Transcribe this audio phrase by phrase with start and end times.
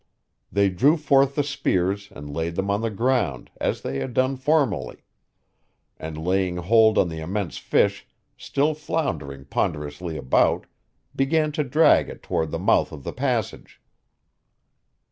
[0.51, 4.35] They drew forth the spears and laid them on the ground, as they had done
[4.35, 5.03] formerly;
[5.95, 10.65] and, laying hold on the immense fish, still floundering ponderously about,
[11.15, 13.79] began to drag it toward the mouth of the passage.